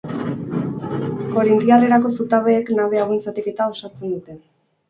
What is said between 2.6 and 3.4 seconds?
nabe hauen